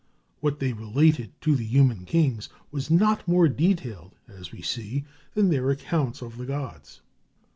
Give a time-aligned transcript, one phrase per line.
[0.39, 5.51] What they related of the human kings was not more detailed, as we see, than
[5.51, 7.01] their accounts of the gods.